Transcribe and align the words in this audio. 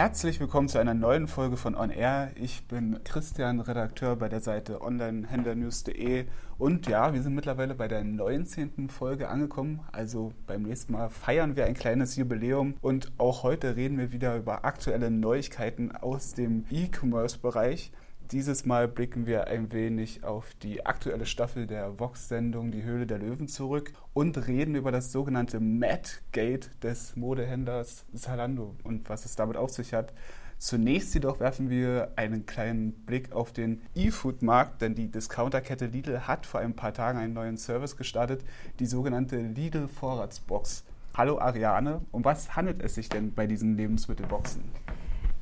Herzlich 0.00 0.40
willkommen 0.40 0.66
zu 0.66 0.78
einer 0.78 0.94
neuen 0.94 1.28
Folge 1.28 1.58
von 1.58 1.74
On 1.74 1.90
Air. 1.90 2.30
Ich 2.34 2.66
bin 2.66 3.00
Christian, 3.04 3.60
Redakteur 3.60 4.16
bei 4.16 4.30
der 4.30 4.40
Seite 4.40 4.80
onlinehändlernews.de 4.80 6.24
und 6.56 6.86
ja, 6.86 7.12
wir 7.12 7.22
sind 7.22 7.34
mittlerweile 7.34 7.74
bei 7.74 7.86
der 7.86 8.02
19. 8.02 8.88
Folge 8.88 9.28
angekommen. 9.28 9.80
Also 9.92 10.32
beim 10.46 10.62
nächsten 10.62 10.94
Mal 10.94 11.10
feiern 11.10 11.54
wir 11.54 11.66
ein 11.66 11.74
kleines 11.74 12.16
Jubiläum 12.16 12.76
und 12.80 13.12
auch 13.18 13.42
heute 13.42 13.76
reden 13.76 13.98
wir 13.98 14.10
wieder 14.10 14.38
über 14.38 14.64
aktuelle 14.64 15.10
Neuigkeiten 15.10 15.94
aus 15.94 16.32
dem 16.32 16.64
E-Commerce-Bereich. 16.70 17.92
Dieses 18.32 18.64
Mal 18.64 18.86
blicken 18.86 19.26
wir 19.26 19.48
ein 19.48 19.72
wenig 19.72 20.22
auf 20.22 20.54
die 20.62 20.86
aktuelle 20.86 21.26
Staffel 21.26 21.66
der 21.66 21.98
Vox-Sendung 21.98 22.70
Die 22.70 22.84
Höhle 22.84 23.04
der 23.04 23.18
Löwen 23.18 23.48
zurück 23.48 23.92
und 24.14 24.46
reden 24.46 24.76
über 24.76 24.92
das 24.92 25.10
sogenannte 25.10 25.58
Mad-Gate 25.58 26.70
des 26.80 27.16
Modehändlers 27.16 28.04
Zalando 28.14 28.76
und 28.84 29.08
was 29.08 29.24
es 29.24 29.34
damit 29.34 29.56
auf 29.56 29.70
sich 29.70 29.94
hat. 29.94 30.12
Zunächst 30.58 31.12
jedoch 31.12 31.40
werfen 31.40 31.70
wir 31.70 32.12
einen 32.14 32.46
kleinen 32.46 32.92
Blick 32.92 33.32
auf 33.32 33.52
den 33.52 33.82
E-Food-Markt, 33.96 34.80
denn 34.80 34.94
die 34.94 35.10
Discounterkette 35.10 35.86
Lidl 35.86 36.28
hat 36.28 36.46
vor 36.46 36.60
ein 36.60 36.76
paar 36.76 36.94
Tagen 36.94 37.18
einen 37.18 37.34
neuen 37.34 37.56
Service 37.56 37.96
gestartet, 37.96 38.44
die 38.78 38.86
sogenannte 38.86 39.38
Lidl 39.38 39.88
Vorratsbox. 39.88 40.84
Hallo 41.16 41.40
Ariane, 41.40 42.02
um 42.12 42.24
was 42.24 42.54
handelt 42.54 42.80
es 42.80 42.94
sich 42.94 43.08
denn 43.08 43.34
bei 43.34 43.48
diesen 43.48 43.76
Lebensmittelboxen? 43.76 44.62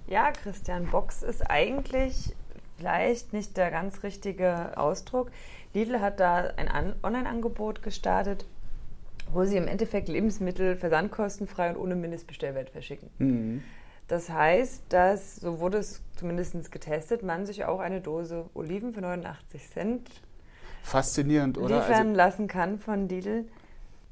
Ja, 0.07 0.31
Christian, 0.33 0.87
Box 0.87 1.23
ist 1.23 1.43
eigentlich 1.51 2.35
vielleicht 2.79 3.33
nicht 3.33 3.57
der 3.57 3.71
ganz 3.71 4.03
richtige 4.03 4.77
Ausdruck. 4.79 5.31
Lidl 5.75 6.01
hat 6.01 6.21
da 6.21 6.53
ein 6.57 6.95
Online-Angebot 7.03 7.83
gestartet, 7.83 8.47
wo 9.33 9.45
sie 9.45 9.57
im 9.57 9.69
Endeffekt 9.69 10.09
Lebensmittel 10.09 10.77
versandkostenfrei 10.77 11.71
und 11.71 11.77
ohne 11.77 11.97
Mindestbestellwert 11.97 12.71
verschicken. 12.71 13.11
Mhm. 13.19 13.63
Das 14.07 14.31
heißt, 14.31 14.85
dass, 14.89 15.37
so 15.37 15.61
wurde 15.61 15.79
es 15.79 16.01
zumindest 16.17 16.73
getestet, 16.73 17.23
man 17.23 17.45
sich 17.45 17.67
auch 17.67 17.81
eine 17.81 18.01
Dose 18.01 18.47
Oliven 18.55 18.95
für 18.95 19.03
89 19.03 19.71
Cent 19.71 20.11
faszinierend, 20.83 21.59
oder? 21.59 21.81
liefern 21.81 22.09
also, 22.09 22.17
lassen 22.17 22.49
kann 22.49 22.79
von 22.79 23.09
Lidl. 23.09 23.45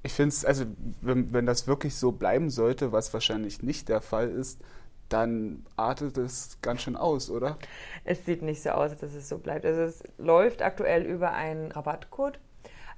Ich 0.02 0.12
finde 0.12 0.28
es, 0.28 0.44
also 0.44 0.66
wenn, 1.00 1.32
wenn 1.32 1.46
das 1.46 1.66
wirklich 1.66 1.96
so 1.96 2.12
bleiben 2.12 2.50
sollte, 2.50 2.92
was 2.92 3.12
wahrscheinlich 3.14 3.62
nicht 3.62 3.88
der 3.88 4.02
Fall 4.02 4.28
ist, 4.28 4.60
dann 5.08 5.64
artet 5.76 6.18
es 6.18 6.58
ganz 6.62 6.82
schön 6.82 6.96
aus, 6.96 7.30
oder? 7.30 7.58
Es 8.04 8.24
sieht 8.24 8.42
nicht 8.42 8.62
so 8.62 8.70
aus, 8.70 8.96
dass 8.98 9.14
es 9.14 9.28
so 9.28 9.38
bleibt. 9.38 9.64
Also 9.64 9.82
es 9.82 10.02
läuft 10.18 10.62
aktuell 10.62 11.02
über 11.02 11.32
einen 11.32 11.70
Rabattcode, 11.70 12.38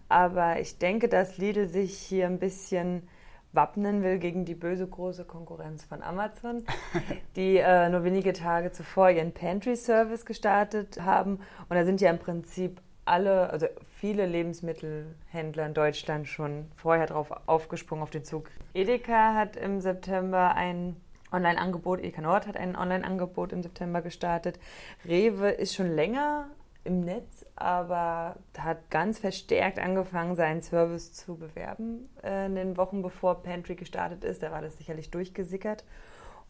aber 0.09 0.61
ich 0.61 0.79
denke, 0.79 1.09
dass 1.09 1.39
Lidl 1.39 1.67
sich 1.67 1.97
hier 1.99 2.27
ein 2.27 2.39
bisschen 2.39 3.09
wappnen 3.53 4.03
will 4.03 4.19
gegen 4.19 4.45
die 4.45 4.55
böse 4.55 4.87
große 4.87 5.25
Konkurrenz 5.25 5.85
von 5.85 6.03
Amazon, 6.03 6.65
die 7.37 7.57
äh, 7.57 7.89
nur 7.89 8.05
wenige 8.05 8.33
Tage 8.33 8.73
zuvor 8.73 9.11
ihren 9.11 9.33
Pantry-Service 9.33 10.27
gestartet 10.27 11.01
haben. 11.03 11.41
Und 11.69 11.77
da 11.77 11.85
sind 11.85 12.01
ja 12.01 12.11
im 12.11 12.19
Prinzip 12.19 12.81
alle, 13.05 13.51
also 13.51 13.67
viele 13.99 14.27
Lebensmittelhändler 14.27 15.67
in 15.67 15.75
Deutschland 15.75 16.29
schon 16.29 16.67
vorher 16.75 17.07
drauf 17.07 17.33
aufgesprungen 17.47 18.03
auf 18.03 18.11
den 18.11 18.25
Zug. 18.25 18.51
Edeka 18.75 19.35
hat 19.35 19.57
im 19.57 19.81
September 19.81 20.55
ein 20.55 20.97
Online-Angebot. 21.33 22.01
Edeka 22.01 22.23
Nord 22.23 22.47
hat 22.47 22.57
ein 22.57 22.77
Online-Angebot 22.77 23.53
im 23.53 23.63
September 23.63 24.03
gestartet. 24.03 24.59
Rewe 25.05 25.51
ist 25.51 25.75
schon 25.75 25.95
länger 25.95 26.49
im 26.85 27.01
Netz, 27.01 27.45
aber 27.57 28.37
hat 28.57 28.91
ganz 28.91 29.19
verstärkt 29.19 29.79
angefangen, 29.79 30.35
seinen 30.37 30.63
Service 30.63 31.13
zu 31.13 31.37
bewerben 31.37 32.09
äh, 32.23 32.47
in 32.47 32.55
den 32.55 32.77
Wochen 32.77 33.03
bevor 33.03 33.43
Pantry 33.43 33.75
gestartet 33.75 34.25
ist. 34.25 34.43
Da 34.43 34.51
war 34.51 34.63
das 34.63 34.79
sicherlich 34.79 35.11
durchgesickert. 35.11 35.85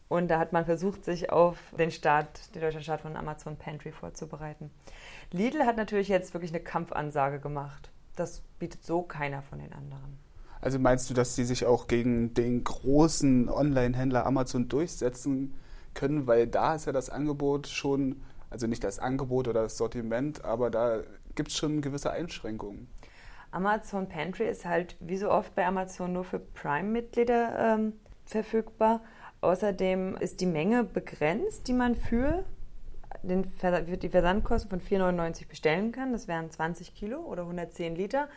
Und 0.07 0.29
da 0.29 0.39
hat 0.39 0.53
man 0.53 0.65
versucht, 0.65 1.05
sich 1.05 1.31
auf 1.31 1.57
den 1.77 1.91
Start, 1.91 2.55
den 2.55 2.61
deutschen 2.61 2.81
Start 2.81 3.01
von 3.01 3.15
Amazon 3.15 3.57
Pantry 3.57 3.91
vorzubereiten. 3.91 4.71
Lidl 5.31 5.65
hat 5.65 5.77
natürlich 5.77 6.07
jetzt 6.07 6.33
wirklich 6.33 6.51
eine 6.51 6.61
Kampfansage 6.61 7.39
gemacht. 7.39 7.91
Das 8.15 8.41
bietet 8.57 8.83
so 8.83 9.03
keiner 9.03 9.43
von 9.43 9.59
den 9.59 9.71
anderen. 9.71 10.17
Also 10.61 10.79
meinst 10.79 11.09
du, 11.09 11.13
dass 11.13 11.35
sie 11.35 11.45
sich 11.45 11.65
auch 11.65 11.87
gegen 11.87 12.33
den 12.33 12.63
großen 12.63 13.49
Online-Händler 13.49 14.25
Amazon 14.25 14.67
durchsetzen 14.67 15.53
können, 15.93 16.27
weil 16.27 16.47
da 16.47 16.75
ist 16.75 16.85
ja 16.85 16.91
das 16.91 17.09
Angebot 17.09 17.67
schon, 17.67 18.21
also 18.49 18.67
nicht 18.67 18.83
das 18.83 18.99
Angebot 18.99 19.47
oder 19.47 19.63
das 19.63 19.77
Sortiment, 19.77 20.43
aber 20.43 20.69
da 20.69 21.01
gibt 21.35 21.49
es 21.49 21.57
schon 21.57 21.81
gewisse 21.81 22.11
Einschränkungen. 22.11 22.87
Amazon 23.51 24.07
Pantry 24.07 24.47
ist 24.47 24.65
halt 24.65 24.95
wie 24.99 25.17
so 25.17 25.31
oft 25.31 25.55
bei 25.55 25.65
Amazon 25.65 26.13
nur 26.13 26.23
für 26.23 26.39
Prime-Mitglieder 26.39 27.75
ähm, 27.77 27.93
verfügbar. 28.25 29.01
Außerdem 29.41 30.17
ist 30.17 30.41
die 30.41 30.45
Menge 30.45 30.83
begrenzt, 30.83 31.67
die 31.67 31.73
man 31.73 31.95
für 31.95 32.43
den 33.23 33.43
die 33.43 34.09
Versandkosten 34.09 34.69
von 34.69 34.81
4,99 34.81 35.47
bestellen 35.47 35.91
kann. 35.91 36.11
Das 36.11 36.27
wären 36.27 36.49
20 36.49 36.95
Kilo 36.95 37.19
oder 37.19 37.43
110 37.43 37.95
Liter. 37.95 38.27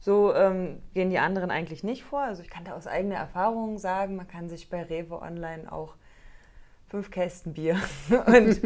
So 0.00 0.34
ähm, 0.34 0.80
gehen 0.94 1.10
die 1.10 1.18
anderen 1.18 1.50
eigentlich 1.50 1.84
nicht 1.84 2.04
vor. 2.04 2.20
Also 2.20 2.42
ich 2.42 2.48
kann 2.48 2.64
da 2.64 2.72
aus 2.72 2.86
eigener 2.86 3.16
Erfahrung 3.16 3.78
sagen, 3.78 4.16
man 4.16 4.26
kann 4.26 4.48
sich 4.48 4.70
bei 4.70 4.82
Rewe 4.82 5.20
Online 5.20 5.70
auch 5.70 5.94
fünf 6.88 7.10
Kästen 7.10 7.54
Bier 7.54 7.76
und, 8.26 8.60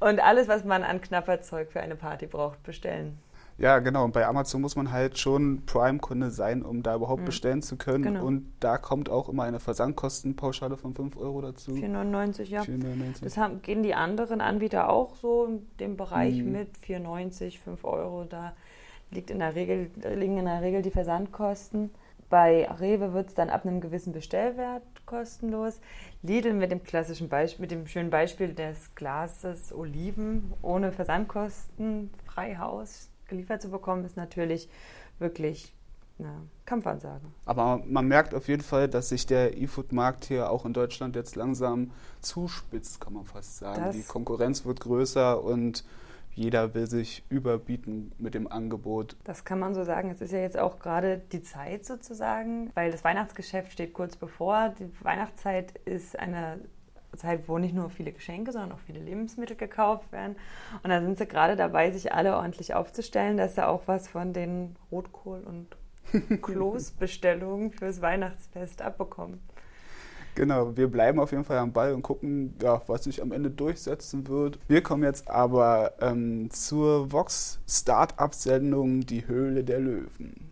und 0.00 0.20
alles, 0.20 0.48
was 0.48 0.64
man 0.64 0.82
an 0.82 1.00
Knapperzeug 1.00 1.70
für 1.70 1.80
eine 1.80 1.94
Party 1.94 2.26
braucht, 2.26 2.62
bestellen. 2.62 3.18
Ja, 3.58 3.80
genau. 3.80 4.04
Und 4.04 4.12
bei 4.12 4.24
Amazon 4.24 4.60
muss 4.60 4.76
man 4.76 4.92
halt 4.92 5.18
schon 5.18 5.66
Prime-Kunde 5.66 6.30
sein, 6.30 6.62
um 6.62 6.84
da 6.84 6.94
überhaupt 6.94 7.22
mhm. 7.22 7.26
bestellen 7.26 7.60
zu 7.60 7.76
können. 7.76 8.04
Genau. 8.04 8.24
Und 8.24 8.52
da 8.60 8.78
kommt 8.78 9.10
auch 9.10 9.28
immer 9.28 9.42
eine 9.42 9.58
Versandkostenpauschale 9.58 10.76
von 10.76 10.94
5 10.94 11.16
Euro 11.16 11.42
dazu. 11.42 11.72
4,99, 11.72 12.44
ja. 12.44 12.62
4,99. 12.62 13.24
Das 13.24 13.36
haben, 13.36 13.60
gehen 13.60 13.82
die 13.82 13.94
anderen 13.94 14.40
Anbieter 14.40 14.88
auch 14.88 15.16
so 15.16 15.46
in 15.46 15.66
dem 15.80 15.96
Bereich 15.96 16.40
mhm. 16.40 16.52
mit 16.52 16.68
4,90, 16.86 17.58
5 17.58 17.84
Euro. 17.84 18.24
Da 18.24 18.52
liegt 19.10 19.30
in 19.30 19.40
der 19.40 19.56
Regel, 19.56 19.90
liegen 20.14 20.38
in 20.38 20.44
der 20.44 20.62
Regel 20.62 20.82
die 20.82 20.92
Versandkosten. 20.92 21.90
Bei 22.30 22.68
Rewe 22.78 23.12
wird 23.12 23.28
es 23.28 23.34
dann 23.34 23.50
ab 23.50 23.66
einem 23.66 23.80
gewissen 23.80 24.12
Bestellwert 24.12 24.82
kostenlos. 25.04 25.80
Lidl 26.22 26.52
mit 26.52 26.70
dem 26.70 26.84
klassischen 26.84 27.28
Beispiel, 27.28 27.62
mit 27.62 27.70
dem 27.72 27.86
schönen 27.88 28.10
Beispiel 28.10 28.52
des 28.52 28.94
Glases 28.94 29.72
Oliven 29.72 30.52
ohne 30.62 30.92
Versandkosten 30.92 32.10
frei 32.26 32.56
Haus 32.56 33.08
geliefert 33.28 33.62
zu 33.62 33.70
bekommen, 33.70 34.04
ist 34.04 34.16
natürlich 34.16 34.68
wirklich 35.18 35.74
eine 36.18 36.48
Kampfansage. 36.64 37.24
Aber 37.44 37.82
man 37.86 38.06
merkt 38.08 38.34
auf 38.34 38.48
jeden 38.48 38.62
Fall, 38.62 38.88
dass 38.88 39.10
sich 39.10 39.26
der 39.26 39.56
E-Food-Markt 39.56 40.24
hier 40.24 40.50
auch 40.50 40.66
in 40.66 40.72
Deutschland 40.72 41.14
jetzt 41.16 41.36
langsam 41.36 41.92
zuspitzt, 42.20 43.00
kann 43.00 43.12
man 43.12 43.24
fast 43.24 43.58
sagen. 43.58 43.82
Das 43.84 43.96
die 43.96 44.02
Konkurrenz 44.02 44.64
wird 44.64 44.80
größer 44.80 45.42
und 45.42 45.84
jeder 46.34 46.72
will 46.74 46.86
sich 46.86 47.24
überbieten 47.28 48.12
mit 48.18 48.34
dem 48.34 48.50
Angebot. 48.50 49.16
Das 49.24 49.44
kann 49.44 49.58
man 49.58 49.74
so 49.74 49.82
sagen. 49.84 50.10
Es 50.10 50.20
ist 50.20 50.32
ja 50.32 50.38
jetzt 50.38 50.56
auch 50.56 50.78
gerade 50.78 51.18
die 51.32 51.42
Zeit 51.42 51.84
sozusagen, 51.84 52.70
weil 52.74 52.92
das 52.92 53.02
Weihnachtsgeschäft 53.02 53.72
steht 53.72 53.92
kurz 53.92 54.16
bevor. 54.16 54.74
Die 54.78 54.88
Weihnachtszeit 55.02 55.76
ist 55.84 56.18
eine 56.18 56.60
Zeit, 57.18 57.48
wo 57.48 57.58
nicht 57.58 57.74
nur 57.74 57.90
viele 57.90 58.12
Geschenke, 58.12 58.52
sondern 58.52 58.72
auch 58.72 58.80
viele 58.80 59.00
Lebensmittel 59.00 59.56
gekauft 59.56 60.10
werden. 60.12 60.36
Und 60.82 60.90
da 60.90 61.00
sind 61.02 61.18
sie 61.18 61.26
gerade 61.26 61.56
dabei, 61.56 61.90
sich 61.90 62.12
alle 62.12 62.36
ordentlich 62.36 62.74
aufzustellen, 62.74 63.36
dass 63.36 63.56
sie 63.56 63.66
auch 63.66 63.82
was 63.86 64.08
von 64.08 64.32
den 64.32 64.76
Rotkohl- 64.90 65.44
und 65.44 65.76
Kloßbestellungen 66.42 67.72
fürs 67.72 68.00
Weihnachtsfest 68.00 68.80
abbekommen. 68.80 69.40
Genau, 70.38 70.76
wir 70.76 70.86
bleiben 70.88 71.18
auf 71.18 71.32
jeden 71.32 71.42
Fall 71.42 71.58
am 71.58 71.72
Ball 71.72 71.92
und 71.92 72.02
gucken, 72.02 72.54
ja, 72.62 72.80
was 72.86 73.04
sich 73.04 73.20
am 73.20 73.32
Ende 73.32 73.50
durchsetzen 73.50 74.28
wird. 74.28 74.60
Wir 74.68 74.82
kommen 74.82 75.02
jetzt 75.02 75.28
aber 75.28 75.94
ähm, 76.00 76.48
zur 76.50 77.10
Vox 77.10 77.58
Startup-Sendung 77.68 79.00
Die 79.00 79.26
Höhle 79.26 79.64
der 79.64 79.80
Löwen. 79.80 80.47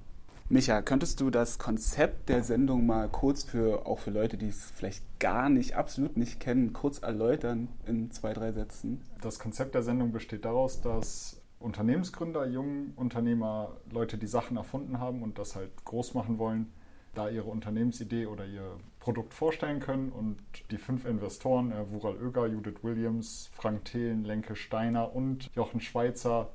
Micha, 0.48 0.80
könntest 0.80 1.20
du 1.20 1.30
das 1.30 1.58
Konzept 1.58 2.28
der 2.28 2.44
Sendung 2.44 2.86
mal 2.86 3.08
kurz 3.08 3.42
für 3.42 3.84
auch 3.84 3.98
für 3.98 4.12
Leute, 4.12 4.36
die 4.36 4.46
es 4.46 4.70
vielleicht 4.70 5.02
gar 5.18 5.48
nicht, 5.48 5.74
absolut 5.74 6.16
nicht 6.16 6.38
kennen, 6.38 6.72
kurz 6.72 7.00
erläutern 7.00 7.66
in 7.84 8.12
zwei, 8.12 8.32
drei 8.32 8.52
Sätzen? 8.52 9.02
Das 9.20 9.40
Konzept 9.40 9.74
der 9.74 9.82
Sendung 9.82 10.12
besteht 10.12 10.44
daraus, 10.44 10.80
dass 10.80 11.42
Unternehmensgründer, 11.58 12.46
junge 12.46 12.92
Unternehmer, 12.94 13.76
Leute, 13.90 14.18
die 14.18 14.28
Sachen 14.28 14.56
erfunden 14.56 15.00
haben 15.00 15.24
und 15.24 15.36
das 15.36 15.56
halt 15.56 15.84
groß 15.84 16.14
machen 16.14 16.38
wollen, 16.38 16.72
da 17.14 17.28
ihre 17.28 17.48
Unternehmensidee 17.48 18.26
oder 18.26 18.46
ihr 18.46 18.76
Produkt 19.00 19.34
vorstellen 19.34 19.80
können. 19.80 20.12
Und 20.12 20.38
die 20.70 20.78
fünf 20.78 21.06
Investoren, 21.06 21.72
äh, 21.72 21.90
Wural 21.90 22.22
Oeger, 22.22 22.46
Judith 22.46 22.82
Williams, 22.84 23.50
Frank 23.52 23.86
Thelen, 23.86 24.22
Lenke 24.22 24.54
Steiner 24.54 25.12
und 25.12 25.50
Jochen 25.56 25.80
Schweizer, 25.80 26.50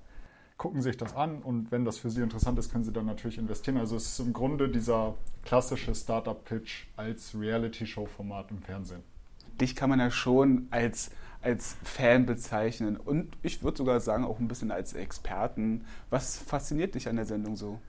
gucken 0.62 0.84
sich 0.84 0.96
das 0.96 1.16
an 1.16 1.42
und 1.42 1.72
wenn 1.72 1.86
das 1.86 1.98
für 1.98 2.12
sie 2.12 2.22
interessant 2.22 2.60
ist, 2.60 2.72
können 2.72 2.84
sie 2.84 2.94
dann 2.94 3.08
natürlich 3.08 3.40
investieren. 3.40 3.78
Also 3.78 3.96
es 3.96 4.06
ist 4.06 4.20
im 4.20 4.32
Grunde 4.32 4.70
dieser 4.70 5.16
klassische 5.44 5.96
Startup-Pitch 5.96 6.86
als 6.96 7.34
Reality-Show-Format 7.34 8.52
im 8.52 8.62
Fernsehen. 8.62 9.02
Dich 9.60 9.76
kann 9.76 9.90
man 9.90 10.00
ja 10.00 10.12
schon 10.12 10.68
als, 10.70 11.10
als 11.42 11.78
Fan 11.84 12.28
bezeichnen 12.28 12.96
und 12.96 13.36
ich 13.42 13.64
würde 13.64 13.80
sogar 13.80 14.00
sagen 14.02 14.24
auch 14.24 14.40
ein 14.40 14.48
bisschen 14.48 14.70
als 14.70 14.94
Experten. 14.94 15.84
Was 16.12 16.38
fasziniert 16.38 16.94
dich 16.94 17.10
an 17.10 17.16
der 17.16 17.26
Sendung 17.26 17.56
so? 17.56 17.80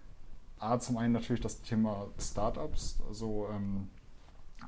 A, 0.59 0.79
zum 0.79 0.97
einen 0.97 1.13
natürlich 1.13 1.43
das 1.43 1.61
Thema 1.61 2.07
Startups. 2.19 3.01
Also 3.07 3.51
ähm, 3.53 3.91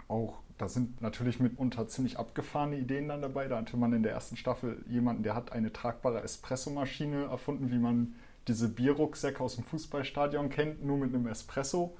auch, 0.09 0.41
da 0.59 0.69
sind 0.69 1.01
natürlich 1.03 1.41
mitunter 1.41 1.89
ziemlich 1.89 2.19
abgefahrene 2.19 2.79
Ideen 2.79 3.09
dann 3.09 3.23
dabei. 3.23 3.49
Da 3.49 3.59
hatte 3.59 3.77
man 3.77 3.93
in 3.93 4.03
der 4.03 4.13
ersten 4.13 4.37
Staffel 4.37 4.85
jemanden, 4.89 5.23
der 5.23 5.35
hat 5.35 5.53
eine 5.53 5.73
tragbare 5.73 6.23
Espressomaschine 6.23 7.25
erfunden, 7.25 7.71
wie 7.71 7.79
man 7.79 8.15
diese 8.47 8.69
Bierrucksäcke 8.69 9.43
aus 9.43 9.57
dem 9.57 9.65
Fußballstadion 9.65 10.51
kennt, 10.51 10.85
nur 10.85 10.99
mit 10.99 11.15
einem 11.15 11.27
Espresso. 11.27 11.97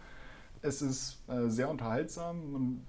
Es 0.63 0.83
ist 0.83 1.23
äh, 1.29 1.49
sehr 1.49 1.69
unterhaltsam. 1.69 2.53
Man 2.53 2.87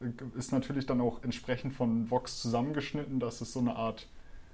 äh, 0.00 0.38
ist 0.38 0.52
natürlich 0.52 0.86
dann 0.86 1.00
auch 1.00 1.22
entsprechend 1.22 1.74
von 1.74 2.10
Vox 2.10 2.40
zusammengeschnitten, 2.40 3.20
dass 3.20 3.40
es 3.40 3.52
so 3.52 3.60
eine 3.60 3.76
Art 3.76 4.08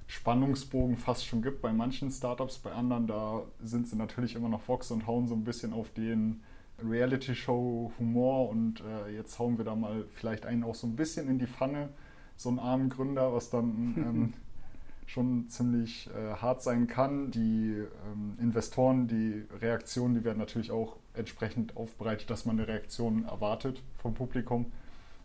Spannungsbogen 0.09 0.97
fast 0.97 1.25
schon 1.25 1.41
gibt 1.41 1.62
bei 1.62 1.73
manchen 1.73 2.11
Startups. 2.11 2.59
Bei 2.59 2.73
anderen, 2.73 3.07
da 3.07 3.45
sind 3.62 3.89
sie 3.89 3.97
natürlich 3.97 4.35
immer 4.35 4.49
noch 4.49 4.69
Vox 4.69 4.91
und 4.91 5.07
hauen 5.07 5.27
so 5.27 5.35
ein 5.35 5.45
bisschen 5.45 5.73
auf 5.73 5.89
den 5.91 6.43
Reality-Show-Humor 6.88 8.49
und 8.49 8.81
äh, 8.81 9.15
jetzt 9.15 9.38
hauen 9.38 9.59
wir 9.59 9.65
da 9.65 9.75
mal 9.75 10.05
vielleicht 10.15 10.47
einen 10.47 10.65
auch 10.65 10.75
so 10.75 10.87
ein 10.87 10.97
bisschen 10.97 11.29
in 11.29 11.38
die 11.38 11.47
Pfanne, 11.47 11.91
so 12.37 12.49
einen 12.49 12.59
armen 12.59 12.88
Gründer, 12.88 13.32
was 13.32 13.50
dann 13.50 13.94
ähm, 13.97 14.32
schon 15.06 15.49
ziemlich 15.49 16.09
äh, 16.11 16.35
hart 16.35 16.62
sein 16.62 16.87
kann. 16.87 17.31
Die 17.31 17.85
ähm, 18.06 18.38
Investoren, 18.41 19.09
die 19.09 19.44
Reaktionen, 19.61 20.15
die 20.15 20.25
werden 20.25 20.38
natürlich 20.38 20.71
auch 20.71 20.97
entsprechend 21.15 21.77
aufbereitet, 21.77 22.31
dass 22.31 22.47
man 22.47 22.59
eine 22.59 22.69
Reaktion 22.69 23.25
erwartet 23.25 23.83
vom 23.99 24.15
Publikum. 24.15 24.73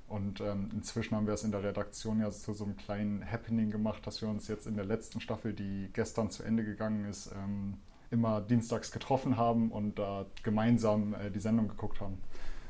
Und 0.07 0.39
ähm, 0.39 0.69
inzwischen 0.73 1.15
haben 1.15 1.25
wir 1.25 1.33
es 1.33 1.43
in 1.43 1.51
der 1.51 1.63
Redaktion 1.63 2.19
ja 2.19 2.29
zu 2.29 2.53
so 2.53 2.63
einem 2.63 2.77
kleinen 2.77 3.29
Happening 3.29 3.71
gemacht, 3.71 4.05
dass 4.05 4.21
wir 4.21 4.29
uns 4.29 4.47
jetzt 4.47 4.67
in 4.67 4.75
der 4.75 4.85
letzten 4.85 5.19
Staffel, 5.19 5.53
die 5.53 5.89
gestern 5.93 6.29
zu 6.29 6.43
Ende 6.43 6.63
gegangen 6.63 7.05
ist, 7.05 7.31
ähm, 7.31 7.75
immer 8.11 8.41
dienstags 8.41 8.91
getroffen 8.91 9.37
haben 9.37 9.71
und 9.71 9.99
da 9.99 10.25
gemeinsam 10.43 11.13
äh, 11.13 11.31
die 11.31 11.39
Sendung 11.39 11.67
geguckt 11.67 12.01
haben. 12.01 12.17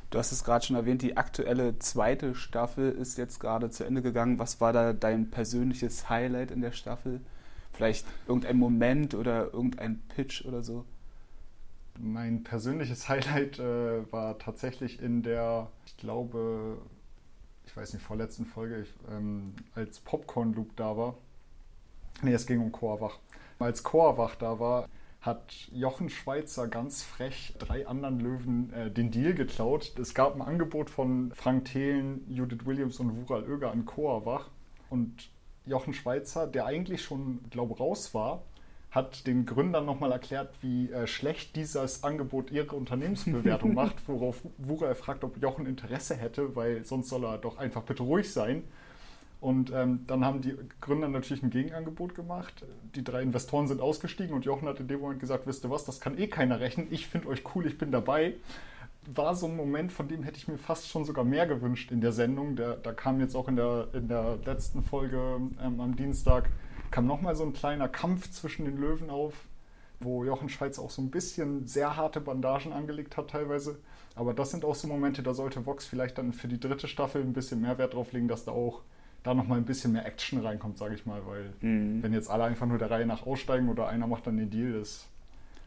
Du 0.09 0.19
hast 0.19 0.31
es 0.31 0.43
gerade 0.43 0.65
schon 0.65 0.75
erwähnt, 0.75 1.01
die 1.01 1.17
aktuelle 1.17 1.77
zweite 1.79 2.35
Staffel 2.35 2.91
ist 2.91 3.17
jetzt 3.17 3.39
gerade 3.39 3.69
zu 3.69 3.83
Ende 3.83 4.01
gegangen. 4.01 4.39
Was 4.39 4.61
war 4.61 4.71
da 4.71 4.93
dein 4.93 5.29
persönliches 5.29 6.09
Highlight 6.09 6.51
in 6.51 6.61
der 6.61 6.71
Staffel? 6.71 7.21
Vielleicht 7.73 8.05
irgendein 8.27 8.57
Moment 8.57 9.13
oder 9.13 9.53
irgendein 9.53 10.01
Pitch 10.07 10.45
oder 10.45 10.63
so? 10.63 10.85
Mein 11.99 12.43
persönliches 12.43 13.09
Highlight 13.09 13.59
äh, 13.59 14.11
war 14.11 14.37
tatsächlich 14.37 15.01
in 15.01 15.23
der, 15.23 15.69
ich 15.85 15.97
glaube, 15.97 16.77
ich 17.65 17.75
weiß 17.75 17.93
nicht, 17.93 18.03
vorletzten 18.03 18.45
Folge, 18.45 18.83
ich, 18.83 18.93
ähm, 19.11 19.53
als 19.73 19.99
Popcorn 19.99 20.53
Luke 20.53 20.71
da 20.75 20.95
war. 20.95 21.15
Nee, 22.21 22.33
es 22.33 22.45
ging 22.45 22.61
um 22.61 22.71
Chorwach. 22.71 23.19
Als 23.59 23.83
Chorwach 23.83 24.35
da 24.35 24.59
war, 24.59 24.87
hat 25.25 25.53
Jochen 25.71 26.09
Schweizer 26.09 26.67
ganz 26.67 27.01
frech 27.01 27.55
drei 27.57 27.87
anderen 27.87 28.19
Löwen 28.19 28.71
äh, 28.73 28.91
den 28.91 29.09
Deal 29.09 29.33
geklaut. 29.33 29.93
Es 29.99 30.13
gab 30.13 30.35
ein 30.35 30.41
Angebot 30.41 30.89
von 30.91 31.31
Frank 31.33 31.65
Thelen, 31.65 32.23
Judith 32.29 32.65
Williams 32.65 32.99
und 32.99 33.15
Wural 33.15 33.49
Oeger 33.49 33.71
an 33.71 33.85
Coawach. 33.85 34.51
Und 34.89 35.29
Jochen 35.65 35.93
Schweizer, 35.93 36.45
der 36.45 36.67
eigentlich 36.67 37.03
schon, 37.03 37.39
glaube 37.49 37.77
raus 37.77 38.13
war, 38.13 38.43
hat 38.91 39.25
den 39.25 39.47
Gründern 39.47 39.85
nochmal 39.85 40.11
erklärt, 40.11 40.53
wie 40.61 40.91
äh, 40.91 41.07
schlecht 41.07 41.55
dieses 41.55 42.03
Angebot 42.03 42.51
ihre 42.51 42.75
Unternehmensbewertung 42.75 43.73
macht, 43.73 44.07
worauf 44.07 44.41
Wural 44.59 44.93
fragt, 44.93 45.23
ob 45.23 45.41
Jochen 45.41 45.65
Interesse 45.65 46.15
hätte, 46.15 46.55
weil 46.55 46.85
sonst 46.85 47.09
soll 47.09 47.25
er 47.25 47.39
doch 47.39 47.57
einfach 47.57 47.81
bitte 47.81 48.03
ruhig 48.03 48.31
sein. 48.31 48.63
Und 49.45 49.71
ähm, 49.71 49.99
dann 50.07 50.25
haben 50.25 50.41
die 50.41 50.55
Gründer 50.81 51.07
natürlich 51.07 51.43
ein 51.43 51.51
Gegenangebot 51.51 52.15
gemacht. 52.15 52.65
Die 52.95 53.03
drei 53.03 53.21
Investoren 53.21 53.67
sind 53.67 53.79
ausgestiegen 53.79 54.33
und 54.33 54.43
Jochen 54.43 54.67
hat 54.67 54.79
in 54.79 54.87
dem 54.87 55.01
Moment 55.01 55.19
gesagt, 55.19 55.45
wisst 55.45 55.63
ihr 55.63 55.69
was, 55.69 55.85
das 55.85 55.99
kann 55.99 56.17
eh 56.17 56.25
keiner 56.25 56.59
rechnen. 56.59 56.87
Ich 56.89 57.05
finde 57.05 57.27
euch 57.27 57.43
cool, 57.53 57.67
ich 57.67 57.77
bin 57.77 57.91
dabei. 57.91 58.33
War 59.05 59.35
so 59.35 59.45
ein 59.45 59.55
Moment, 59.55 59.93
von 59.93 60.07
dem 60.07 60.23
hätte 60.23 60.37
ich 60.37 60.47
mir 60.47 60.57
fast 60.57 60.89
schon 60.89 61.05
sogar 61.05 61.23
mehr 61.23 61.45
gewünscht 61.45 61.91
in 61.91 62.01
der 62.01 62.11
Sendung. 62.11 62.55
Der, 62.55 62.75
da 62.75 62.91
kam 62.91 63.19
jetzt 63.19 63.35
auch 63.35 63.47
in 63.47 63.55
der, 63.55 63.89
in 63.93 64.07
der 64.07 64.39
letzten 64.43 64.81
Folge 64.81 65.39
ähm, 65.63 65.79
am 65.79 65.95
Dienstag, 65.95 66.49
kam 66.89 67.05
nochmal 67.05 67.35
so 67.35 67.43
ein 67.43 67.53
kleiner 67.53 67.87
Kampf 67.87 68.31
zwischen 68.31 68.65
den 68.65 68.77
Löwen 68.77 69.11
auf, 69.11 69.35
wo 69.99 70.25
Jochen 70.25 70.49
Schweiz 70.49 70.79
auch 70.79 70.89
so 70.89 71.03
ein 71.03 71.11
bisschen 71.11 71.67
sehr 71.67 71.95
harte 71.95 72.19
Bandagen 72.19 72.73
angelegt 72.73 73.15
hat 73.15 73.29
teilweise. 73.29 73.77
Aber 74.15 74.33
das 74.33 74.49
sind 74.49 74.65
auch 74.65 74.73
so 74.73 74.87
Momente, 74.87 75.21
da 75.21 75.35
sollte 75.35 75.67
Vox 75.67 75.85
vielleicht 75.85 76.17
dann 76.17 76.33
für 76.33 76.47
die 76.47 76.59
dritte 76.59 76.87
Staffel 76.87 77.21
ein 77.21 77.33
bisschen 77.33 77.61
mehr 77.61 77.77
Wert 77.77 77.93
drauf 77.93 78.11
legen, 78.11 78.27
dass 78.27 78.43
da 78.43 78.51
auch 78.51 78.81
da 79.25 79.33
nochmal 79.33 79.57
ein 79.57 79.65
bisschen 79.65 79.91
mehr 79.91 80.05
Action 80.05 80.39
reinkommt, 80.39 80.77
sage 80.77 80.95
ich 80.95 81.05
mal, 81.05 81.21
weil 81.25 81.53
mhm. 81.61 82.03
wenn 82.03 82.13
jetzt 82.13 82.29
alle 82.29 82.43
einfach 82.43 82.67
nur 82.67 82.77
der 82.77 82.91
Reihe 82.91 83.05
nach 83.05 83.25
aussteigen 83.25 83.69
oder 83.69 83.87
einer 83.87 84.07
macht 84.07 84.27
dann 84.27 84.37
den 84.37 84.49
Deal, 84.49 84.73
das. 84.73 85.07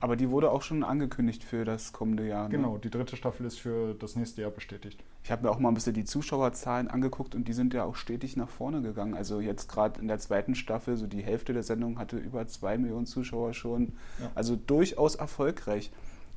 Aber 0.01 0.15
die 0.15 0.31
wurde 0.31 0.53
auch 0.53 0.63
schon 0.63 0.85
angekündigt 0.85 1.43
für 1.43 1.65
das 1.65 1.93
kommende 1.93 2.27
Jahr. 2.29 2.45
Ne? 2.45 2.51
Genau, 2.57 2.79
die 2.79 2.89
dritte 2.89 3.17
Staffel 3.17 3.45
ist 3.45 3.59
für 3.59 3.95
das 3.95 4.15
nächste 4.15 4.43
Jahr 4.43 4.53
bestätigt. 4.53 5.03
Ich 5.25 5.33
habe 5.33 5.43
mir 5.43 5.51
auch 5.51 5.59
mal 5.59 5.71
ein 5.71 5.75
bisschen 5.75 5.95
die 5.95 6.05
Zuschauerzahlen 6.05 6.87
angeguckt 6.87 7.35
und 7.35 7.49
die 7.49 7.53
sind 7.53 7.75
ja 7.75 7.83
auch 7.83 7.97
stetig 7.97 8.37
nach 8.37 8.49
vorne 8.49 8.81
gegangen. 8.81 9.15
Also 9.15 9.41
jetzt 9.41 9.69
gerade 9.69 10.01
in 10.01 10.07
der 10.07 10.21
zweiten 10.21 10.55
Staffel, 10.55 10.97
so 10.97 11.09
die 11.09 11.23
Hälfte 11.23 11.53
der 11.53 11.65
Sendung 11.65 11.99
hatte 11.99 12.17
über 12.17 12.47
zwei 12.47 12.79
Millionen 12.79 13.07
Zuschauer 13.07 13.55
schon. 13.55 13.95
Ja. 14.21 14.31
Also 14.37 14.55
durchaus 14.55 15.17
erfolgreich. 15.17 15.91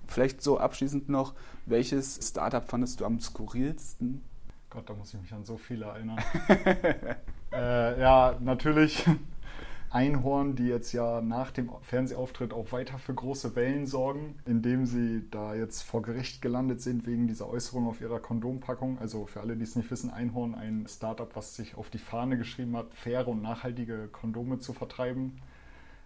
Vielleicht 0.07 0.41
so 0.41 0.57
abschließend 0.57 1.07
noch, 1.07 1.35
welches 1.67 2.19
Startup 2.27 2.67
fandest 2.67 2.99
du 2.99 3.05
am 3.05 3.19
skurrilsten? 3.19 4.23
Gott, 4.71 4.89
da 4.89 4.93
muss 4.93 5.13
ich 5.13 5.19
mich 5.19 5.33
an 5.33 5.43
so 5.43 5.57
viele 5.57 5.85
erinnern. 5.85 6.17
äh, 7.51 7.99
ja, 7.99 8.37
natürlich 8.39 9.05
Einhorn, 9.91 10.55
die 10.55 10.67
jetzt 10.67 10.93
ja 10.93 11.19
nach 11.19 11.51
dem 11.51 11.69
Fernsehauftritt 11.81 12.53
auch 12.53 12.71
weiter 12.71 12.97
für 12.97 13.13
große 13.13 13.53
Wellen 13.57 13.85
sorgen, 13.85 14.39
indem 14.45 14.85
sie 14.85 15.29
da 15.29 15.55
jetzt 15.55 15.81
vor 15.81 16.01
Gericht 16.01 16.41
gelandet 16.41 16.79
sind 16.79 17.05
wegen 17.05 17.27
dieser 17.27 17.49
Äußerung 17.49 17.85
auf 17.85 17.99
ihrer 17.99 18.21
Kondompackung. 18.21 18.97
Also 18.99 19.25
für 19.25 19.41
alle, 19.41 19.57
die 19.57 19.63
es 19.63 19.75
nicht 19.75 19.91
wissen, 19.91 20.09
Einhorn, 20.09 20.55
ein 20.55 20.85
Startup, 20.87 21.35
was 21.35 21.57
sich 21.57 21.75
auf 21.75 21.89
die 21.89 21.97
Fahne 21.97 22.37
geschrieben 22.37 22.77
hat, 22.77 22.93
faire 22.93 23.27
und 23.27 23.41
nachhaltige 23.41 24.07
Kondome 24.07 24.59
zu 24.59 24.71
vertreiben. 24.71 25.41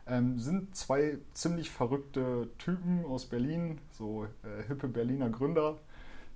Ähm, 0.08 0.40
sind 0.40 0.76
zwei 0.76 1.20
ziemlich 1.36 1.70
verrückte 1.70 2.50
Typen 2.58 3.06
aus 3.06 3.26
Berlin, 3.26 3.80
so 3.92 4.26
äh, 4.26 4.64
hippe 4.68 4.88
Berliner 4.88 5.30
Gründer, 5.30 5.78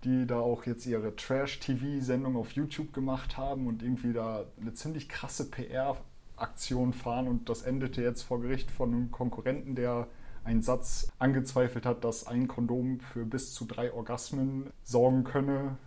die 0.04 0.26
da 0.26 0.40
auch 0.40 0.66
jetzt 0.66 0.86
ihre 0.86 1.16
Trash-TV-Sendung 1.16 2.36
auf 2.36 2.52
YouTube 2.52 2.94
gemacht 2.94 3.38
haben 3.38 3.68
und 3.68 3.84
irgendwie 3.84 4.14
da 4.14 4.46
eine 4.60 4.74
ziemlich 4.74 5.10
krasse 5.10 5.50
PR-Aktion 5.50 6.94
fahren. 6.94 7.28
Und 7.28 7.50
das 7.50 7.64
endete 7.64 8.02
jetzt 8.02 8.24
vor 8.24 8.42
Gericht 8.42 8.72
von 8.72 8.94
einem 8.94 9.12
Konkurrenten, 9.12 9.76
der 9.76 10.08
einen 10.44 10.62
Satz 10.62 11.12
angezweifelt 11.20 11.86
hat, 11.86 12.04
dass 12.04 12.28
ein 12.28 12.48
Kondom 12.48 13.00
für 13.00 13.26
bis 13.26 13.54
zu 13.54 13.66
drei 13.66 13.94
Orgasmen 13.94 14.70
sorgen 14.84 15.24
könne. 15.24 15.78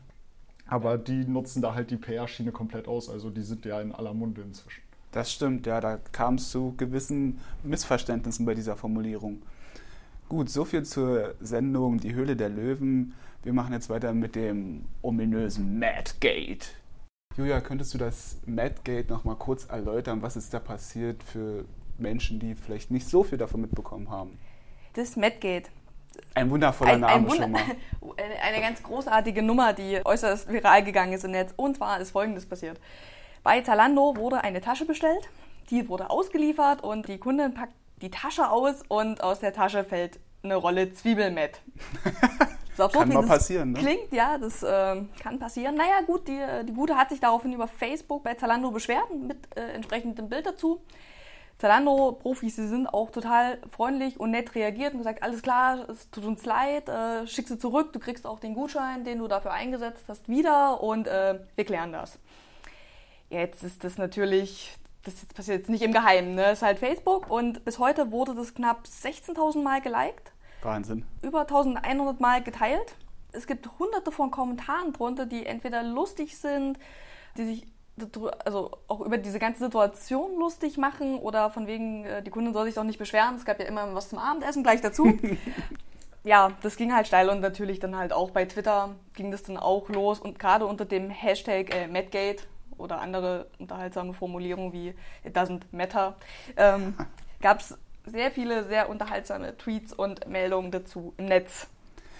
Aber 0.67 0.99
die 0.99 1.25
nutzen 1.25 1.63
da 1.63 1.75
halt 1.75 1.91
die 1.91 1.97
PR-Schiene 1.97 2.53
komplett 2.53 2.87
aus. 2.87 3.09
Also 3.09 3.31
die 3.31 3.43
sind 3.43 3.65
ja 3.65 3.81
in 3.81 3.93
aller 3.93 4.15
Munde 4.15 4.43
inzwischen. 4.43 4.83
Das 5.11 5.31
stimmt, 5.31 5.67
ja, 5.67 5.81
da 5.81 5.99
kam 6.13 6.37
es 6.37 6.51
zu 6.51 6.75
gewissen 6.77 7.39
Missverständnissen 7.63 8.47
bei 8.47 8.55
dieser 8.55 8.77
Formulierung. 8.77 9.43
Gut, 10.33 10.49
soviel 10.49 10.83
zur 10.83 11.35
Sendung 11.41 12.01
Die 12.01 12.15
Höhle 12.15 12.37
der 12.37 12.49
Löwen. 12.49 13.13
Wir 13.43 13.53
machen 13.53 13.75
jetzt 13.75 13.91
weiter 13.91 14.15
mit 14.15 14.35
dem 14.35 14.87
ominösen 15.03 15.79
Madgate. 15.79 16.69
Julia, 17.37 17.61
könntest 17.61 17.93
du 17.93 17.99
das 17.99 18.39
Madgate 18.47 19.13
noch 19.13 19.25
mal 19.25 19.35
kurz 19.35 19.67
erläutern? 19.67 20.23
Was 20.23 20.37
ist 20.37 20.55
da 20.55 20.59
passiert 20.59 21.23
für 21.23 21.67
Menschen, 21.99 22.41
die 22.41 22.55
vielleicht 22.55 22.91
nicht 22.91 23.07
so 23.07 23.25
viel 23.25 23.37
davon 23.37 23.61
mitbekommen 23.61 24.09
haben? 24.09 24.39
Das 24.95 25.17
Madgate. 25.17 25.69
Ein 26.35 26.49
wundervoller 26.49 26.93
ein, 26.93 27.01
Name 27.01 27.13
ein 27.13 27.29
Wunder 27.29 27.43
schon 27.43 27.53
mal. 27.53 27.61
Eine 28.43 28.63
ganz 28.63 28.83
großartige 28.83 29.43
Nummer, 29.43 29.75
die 29.75 30.01
äußerst 30.03 30.51
viral 30.51 30.83
gegangen 30.83 31.13
ist 31.13 31.27
im 31.27 31.33
Netz. 31.33 31.53
Und 31.59 31.77
zwar 31.77 32.01
ist 32.01 32.11
Folgendes 32.11 32.47
passiert. 32.47 32.81
Bei 33.43 33.61
Zalando 33.61 34.17
wurde 34.17 34.43
eine 34.43 34.63
Tasche 34.63 34.87
bestellt, 34.87 35.29
die 35.69 35.91
wurde 35.91 36.09
ausgeliefert 36.09 36.83
und 36.83 37.07
die 37.07 37.19
Kundin 37.19 37.53
packt 37.53 37.75
die 38.03 38.11
Tasche 38.11 38.51
aus 38.51 38.83
und 38.89 39.23
aus 39.23 39.41
der 39.41 39.53
Tasche 39.53 39.85
fällt 39.85 40.19
eine 40.43 40.57
Rolle 40.57 40.93
Zwiebelmett. 40.93 41.61
So 42.75 42.89
kann 42.89 43.11
mal 43.11 43.27
passieren, 43.27 43.73
ne? 43.73 43.81
Klingt, 43.81 44.13
ja, 44.13 44.39
das 44.39 44.63
äh, 44.63 45.03
kann 45.23 45.39
passieren. 45.39 45.75
Naja, 45.75 46.01
gut, 46.07 46.27
die, 46.27 46.41
die 46.65 46.73
Gute 46.73 46.97
hat 46.97 47.11
sich 47.11 47.21
daraufhin 47.21 47.53
über 47.53 47.69
Facebook 47.69 48.25
bei 48.25 48.33
Zalando 48.33 48.71
beschwert, 48.71 49.15
mit 49.15 49.37
äh, 49.57 49.75
entsprechendem 49.75 50.31
Bild 50.31 50.47
dazu. 50.47 50.81
Zalando-Profis, 51.59 52.57
sie 52.57 52.67
sind 52.69 52.87
auch 52.87 53.11
total 53.11 53.59
freundlich 53.71 54.19
und 54.19 54.31
nett 54.31 54.55
reagiert 54.55 54.95
und 54.95 54.99
gesagt, 55.01 55.23
alles 55.23 55.43
klar, 55.43 55.87
es 55.91 56.11
tut 56.11 56.25
uns 56.25 56.47
leid, 56.47 56.89
äh, 56.89 57.27
schick 57.27 57.47
sie 57.47 57.59
zurück, 57.59 57.93
du 57.93 57.99
kriegst 57.99 58.27
auch 58.27 58.41
den 58.41 58.55
Gutschein, 58.55 59.05
den 59.05 59.19
du 59.19 59.29
dafür 59.29 59.53
eingesetzt 59.53 60.05
hast, 60.09 60.29
wieder 60.31 60.83
und 60.83 61.07
äh, 61.07 61.41
wir 61.55 61.65
klären 61.67 61.93
das. 61.93 62.19
Jetzt 63.29 63.63
ist 63.63 63.85
das 63.85 63.99
natürlich 63.99 64.75
das 65.05 65.15
passiert 65.27 65.59
jetzt 65.59 65.71
nicht 65.71 65.83
im 65.83 65.93
Geheimen, 65.93 66.35
ne? 66.35 66.43
Das 66.43 66.59
ist 66.59 66.63
halt 66.63 66.79
Facebook 66.79 67.31
und 67.31 67.65
bis 67.65 67.79
heute 67.79 68.11
wurde 68.13 68.35
das 68.35 68.55
knapp 68.55 68.85
16.000 68.85 69.63
Mal 69.63 69.81
geliked. 69.81 70.33
Wahnsinn. 70.63 71.05
Über 71.23 71.41
1100 71.41 72.21
Mal 72.21 72.43
geteilt. 72.43 72.95
Es 73.33 73.47
gibt 73.47 73.69
hunderte 73.79 74.13
von 74.13 74.31
Kommentaren 74.31 74.93
drunter, 74.93 75.27
die 75.27 75.47
entweder 75.47 75.83
lustig 75.83 76.39
sind, 76.39 76.79
die 77.37 77.45
sich 77.45 77.67
also 78.45 78.71
auch 78.89 79.01
über 79.01 79.19
diese 79.19 79.39
ganze 79.39 79.65
Situation 79.65 80.39
lustig 80.39 80.79
machen 80.79 81.19
oder 81.19 81.51
von 81.51 81.67
wegen, 81.67 82.05
äh, 82.05 82.23
die 82.23 82.31
Kundin 82.31 82.55
soll 82.55 82.65
sich 82.65 82.75
doch 82.75 82.85
nicht 82.85 82.99
beschweren, 82.99 83.35
es 83.37 83.45
gab 83.45 83.61
ja 83.61 83.67
immer 83.67 83.95
was 83.95 84.09
zum 84.09 84.19
Abendessen 84.19 84.63
gleich 84.63 84.81
dazu. 84.81 85.19
ja, 86.25 86.53
das 86.63 86.77
ging 86.77 86.95
halt 86.95 87.07
steil 87.07 87.29
und 87.29 87.41
natürlich 87.41 87.81
dann 87.81 87.97
halt 87.97 88.13
auch 88.13 88.31
bei 88.31 88.47
Twitter 88.47 88.95
ging 89.15 89.31
das 89.31 89.43
dann 89.43 89.59
auch 89.59 89.89
los 89.89 90.21
und 90.21 90.39
gerade 90.39 90.67
unter 90.67 90.85
dem 90.85 91.11
Hashtag 91.11 91.75
äh, 91.75 91.87
Madgate 91.87 92.45
oder 92.83 93.01
andere 93.01 93.47
unterhaltsame 93.59 94.13
Formulierungen 94.13 94.73
wie 94.73 94.95
It 95.25 95.37
doesn't 95.37 95.63
matter 95.71 96.17
ähm, 96.57 96.95
gab 97.41 97.61
es 97.61 97.79
sehr 98.07 98.31
viele 98.31 98.65
sehr 98.65 98.89
unterhaltsame 98.89 99.57
Tweets 99.57 99.93
und 99.93 100.29
Meldungen 100.29 100.71
dazu 100.71 101.15
im 101.17 101.27
Netz. 101.27 101.69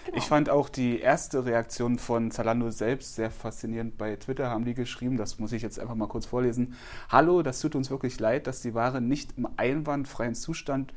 Genau. 0.05 0.17
Ich 0.17 0.25
fand 0.25 0.49
auch 0.49 0.67
die 0.67 0.99
erste 0.99 1.45
Reaktion 1.45 1.97
von 1.97 2.29
Zalando 2.29 2.69
selbst 2.71 3.15
sehr 3.15 3.31
faszinierend. 3.31 3.97
Bei 3.97 4.15
Twitter 4.17 4.49
haben 4.49 4.65
die 4.65 4.73
geschrieben, 4.73 5.17
das 5.17 5.39
muss 5.39 5.53
ich 5.53 5.61
jetzt 5.61 5.79
einfach 5.79 5.95
mal 5.95 6.07
kurz 6.07 6.25
vorlesen. 6.25 6.75
Hallo, 7.09 7.41
das 7.41 7.61
tut 7.61 7.75
uns 7.75 7.89
wirklich 7.89 8.19
leid, 8.19 8.47
dass 8.47 8.61
die 8.61 8.73
Ware 8.73 8.99
nicht 8.99 9.37
im 9.37 9.47
einwandfreien 9.55 10.35
Zustand 10.35 10.93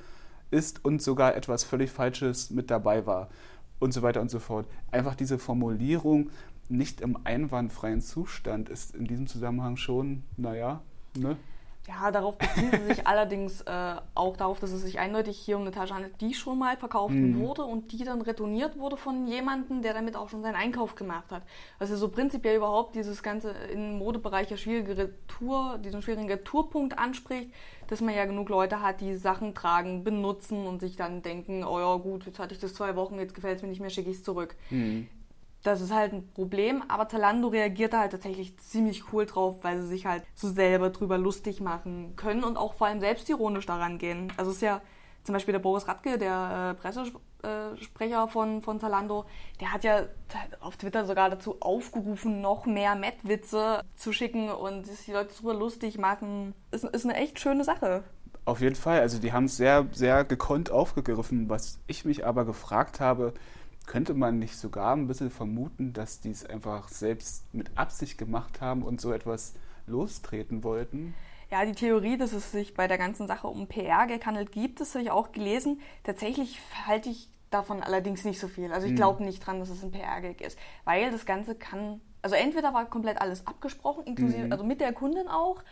ist 0.50 0.84
und 0.84 1.02
sogar 1.02 1.36
etwas 1.36 1.62
völlig 1.62 1.90
Falsches 1.90 2.50
mit 2.50 2.70
dabei 2.70 3.06
war 3.06 3.28
und 3.78 3.92
so 3.92 4.02
weiter 4.02 4.20
und 4.20 4.30
so 4.30 4.40
fort. 4.40 4.66
Einfach 4.90 5.14
diese 5.14 5.38
Formulierung 5.38 6.30
nicht 6.70 7.00
im 7.00 7.18
einwandfreien 7.24 8.00
Zustand 8.00 8.68
ist 8.68 8.94
in 8.94 9.06
diesem 9.06 9.26
Zusammenhang 9.26 9.76
schon, 9.76 10.24
naja, 10.36 10.82
ne? 11.16 11.36
Ja, 11.88 12.10
darauf 12.10 12.36
beziehen 12.36 12.70
sie 12.72 12.94
sich 12.94 13.06
allerdings 13.06 13.60
äh, 13.60 13.94
auch 14.14 14.36
darauf, 14.36 14.58
dass 14.58 14.72
es 14.72 14.82
sich 14.82 14.98
eindeutig 14.98 15.38
hier 15.38 15.56
um 15.56 15.62
eine 15.62 15.70
Tasche 15.70 15.94
handelt, 15.94 16.20
die 16.20 16.34
schon 16.34 16.58
mal 16.58 16.76
verkauft 16.76 17.14
mhm. 17.14 17.38
wurde 17.38 17.64
und 17.64 17.92
die 17.92 18.02
dann 18.04 18.22
retourniert 18.22 18.76
wurde 18.78 18.96
von 18.96 19.26
jemandem, 19.26 19.82
der 19.82 19.94
damit 19.94 20.16
auch 20.16 20.28
schon 20.28 20.42
seinen 20.42 20.56
Einkauf 20.56 20.96
gemacht 20.96 21.30
hat. 21.30 21.42
Also 21.78 21.96
so 21.96 22.08
prinzipiell 22.08 22.56
überhaupt 22.56 22.96
dieses 22.96 23.22
ganze 23.22 23.50
im 23.72 23.98
Modebereich 23.98 24.50
ja 24.50 24.56
schwierige 24.56 24.96
Retour, 24.96 25.78
diesen 25.78 26.02
schwierigen 26.02 26.28
Retourpunkt 26.28 26.98
anspricht, 26.98 27.50
dass 27.86 28.00
man 28.00 28.14
ja 28.14 28.24
genug 28.24 28.48
Leute 28.48 28.82
hat, 28.82 29.00
die 29.00 29.14
Sachen 29.14 29.54
tragen, 29.54 30.02
benutzen 30.02 30.66
und 30.66 30.80
sich 30.80 30.96
dann 30.96 31.22
denken, 31.22 31.62
oh 31.62 31.78
ja 31.78 31.96
gut, 31.96 32.26
jetzt 32.26 32.40
hatte 32.40 32.52
ich 32.52 32.60
das 32.60 32.74
zwei 32.74 32.96
Wochen, 32.96 33.16
jetzt 33.20 33.34
gefällt 33.34 33.58
es 33.58 33.62
mir 33.62 33.68
nicht 33.68 33.80
mehr, 33.80 33.90
schicke 33.90 34.10
ich 34.10 34.16
es 34.16 34.24
zurück. 34.24 34.56
Mhm. 34.70 35.06
Das 35.66 35.80
ist 35.80 35.92
halt 35.92 36.12
ein 36.12 36.28
Problem, 36.32 36.84
aber 36.86 37.08
Zalando 37.08 37.48
reagiert 37.48 37.92
da 37.92 37.98
halt 37.98 38.12
tatsächlich 38.12 38.56
ziemlich 38.58 39.12
cool 39.12 39.26
drauf, 39.26 39.56
weil 39.62 39.82
sie 39.82 39.88
sich 39.88 40.06
halt 40.06 40.22
so 40.32 40.48
selber 40.48 40.90
drüber 40.90 41.18
lustig 41.18 41.60
machen 41.60 42.14
können 42.14 42.44
und 42.44 42.56
auch 42.56 42.74
vor 42.74 42.86
allem 42.86 43.00
selbstironisch 43.00 43.66
daran 43.66 43.98
gehen. 43.98 44.32
Also 44.36 44.52
es 44.52 44.58
ist 44.58 44.62
ja 44.62 44.80
zum 45.24 45.32
Beispiel 45.32 45.50
der 45.50 45.58
Boris 45.58 45.88
Radke, 45.88 46.18
der 46.18 46.76
äh, 46.78 46.80
Pressesprecher 46.80 48.28
von, 48.28 48.62
von 48.62 48.78
Zalando, 48.78 49.24
der 49.60 49.72
hat 49.72 49.82
ja 49.82 50.02
auf 50.60 50.76
Twitter 50.76 51.04
sogar 51.04 51.30
dazu 51.30 51.56
aufgerufen, 51.58 52.40
noch 52.40 52.66
mehr 52.66 52.94
Mettwitze 52.94 53.82
zu 53.96 54.12
schicken 54.12 54.50
und 54.50 54.86
die 55.08 55.10
Leute 55.10 55.34
drüber 55.34 55.54
lustig 55.54 55.98
machen. 55.98 56.54
Ist, 56.70 56.84
ist 56.84 57.04
eine 57.04 57.16
echt 57.16 57.40
schöne 57.40 57.64
Sache. 57.64 58.04
Auf 58.44 58.60
jeden 58.60 58.76
Fall. 58.76 59.00
Also 59.00 59.18
die 59.18 59.32
haben 59.32 59.46
es 59.46 59.56
sehr, 59.56 59.88
sehr 59.90 60.22
gekonnt 60.22 60.70
aufgegriffen. 60.70 61.48
Was 61.48 61.80
ich 61.88 62.04
mich 62.04 62.24
aber 62.24 62.44
gefragt 62.44 63.00
habe, 63.00 63.34
könnte 63.86 64.14
man 64.14 64.38
nicht 64.38 64.56
sogar 64.56 64.94
ein 64.94 65.06
bisschen 65.06 65.30
vermuten, 65.30 65.92
dass 65.92 66.20
die 66.20 66.30
es 66.30 66.44
einfach 66.44 66.88
selbst 66.88 67.44
mit 67.54 67.70
Absicht 67.76 68.18
gemacht 68.18 68.60
haben 68.60 68.82
und 68.82 69.00
so 69.00 69.12
etwas 69.12 69.54
lostreten 69.86 70.64
wollten? 70.64 71.14
Ja, 71.50 71.64
die 71.64 71.72
Theorie, 71.72 72.16
dass 72.16 72.32
es 72.32 72.50
sich 72.50 72.74
bei 72.74 72.88
der 72.88 72.98
ganzen 72.98 73.28
Sache 73.28 73.46
um 73.46 73.68
PR-Gag 73.68 74.26
handelt, 74.26 74.50
gibt 74.50 74.80
es, 74.80 74.94
habe 74.94 75.04
ich 75.04 75.10
auch 75.12 75.30
gelesen. 75.30 75.80
Tatsächlich 76.02 76.58
halte 76.86 77.08
ich 77.08 77.28
davon 77.50 77.82
allerdings 77.82 78.24
nicht 78.24 78.40
so 78.40 78.48
viel. 78.48 78.72
Also 78.72 78.86
ich 78.86 78.90
hm. 78.92 78.96
glaube 78.96 79.24
nicht 79.24 79.46
dran, 79.46 79.60
dass 79.60 79.70
es 79.70 79.82
ein 79.82 79.92
PR-Gag 79.92 80.40
ist, 80.40 80.58
weil 80.84 81.12
das 81.12 81.24
Ganze 81.24 81.54
kann, 81.54 82.00
also 82.22 82.34
entweder 82.34 82.74
war 82.74 82.86
komplett 82.86 83.20
alles 83.20 83.46
abgesprochen, 83.46 84.04
inklusive, 84.04 84.46
mhm. 84.46 84.52
also 84.52 84.64
mit 84.64 84.80
der 84.80 84.92
Kundin 84.92 85.28
auch, 85.28 85.62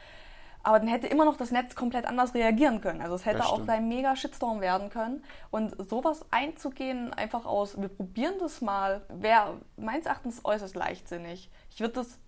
aber 0.65 0.79
dann 0.79 0.89
hätte 0.89 1.07
immer 1.07 1.27
noch 1.27 1.37
das 1.37 1.51
Netz 1.51 1.75
komplett 1.75 2.07
anders 2.07 2.35
reagieren 2.35 2.81
können. 2.81 3.03
Also 3.03 3.15
es 3.15 3.27
hätte 3.27 3.45
auch 3.45 3.69
ein 3.69 3.89
mega 3.89 4.17
Shitstorm 4.17 4.63
werden 4.63 4.89
können. 4.89 5.23
Und 5.51 5.77
sowas 5.91 6.25
einzugehen, 6.31 7.13
einfach 7.13 7.45
aus, 7.45 7.81
wir 7.81 7.89
probieren 7.89 8.35
das 8.41 8.63
mal, 8.63 9.03
wäre 9.09 9.61
meines 9.77 10.07
Erachtens 10.07 10.43
äußerst 10.43 10.75
leichtsinnig. 10.75 11.51
Ich 11.71 11.81
würde 11.81 11.95
das 11.95 12.19